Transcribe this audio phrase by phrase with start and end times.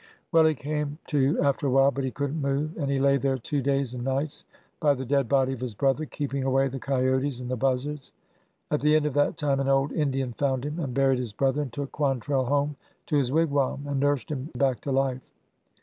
[0.31, 3.17] ''Well, he came to after a while, but he could n't move, and he lay
[3.17, 4.45] there two days and nights
[4.79, 8.11] by the dead body of his brother, keeping away the coyotes and the buzzards.
[8.71, 11.61] At the end of that time an old Indian found him and buried his brother,
[11.61, 15.31] and took Quantrell home to his wig wam, and nursed him back to life.